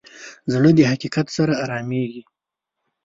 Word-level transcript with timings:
زړه 0.51 0.69
د 0.77 0.79
حقیقت 0.91 1.27
سره 1.37 1.53
ارامېږي. 1.63 2.23